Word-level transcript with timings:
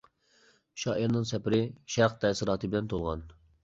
شائىرنىڭ 0.85 1.29
سەپىرى 1.33 1.61
شەرق 1.99 2.19
تەسىراتى 2.27 2.75
بىلەن 2.75 2.95
تولغان. 2.97 3.29